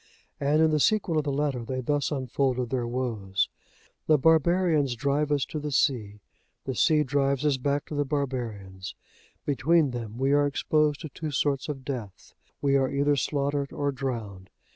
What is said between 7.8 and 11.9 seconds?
to the barbarians: between them we are exposed to two sorts of